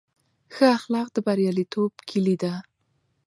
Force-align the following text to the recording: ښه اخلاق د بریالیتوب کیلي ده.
ښه 0.53 0.65
اخلاق 0.77 1.07
د 1.15 1.17
بریالیتوب 1.25 1.91
کیلي 2.09 2.35
ده. 2.41 2.53